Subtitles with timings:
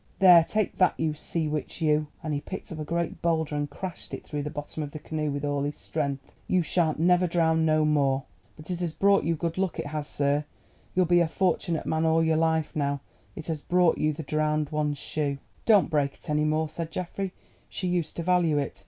[0.17, 3.69] There, take that, you Sea Witch, you!" and he picked up a great boulder and
[3.69, 6.31] crashed it through the bottom of the canoe with all his strength.
[6.47, 8.23] "You shan't never drown no more.
[8.57, 10.45] But it has brought you good luck, it has, sir;
[10.95, 12.99] you'll be a fortunit man all your life now.
[13.35, 17.31] It has brought you the Drowned One's shoe." "Don't break it any more," said Geoffrey.
[17.69, 18.79] "She used to value it.